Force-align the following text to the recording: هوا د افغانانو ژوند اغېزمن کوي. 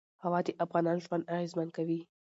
هوا 0.23 0.39
د 0.45 0.49
افغانانو 0.63 1.03
ژوند 1.05 1.27
اغېزمن 1.33 1.67
کوي. 1.77 1.99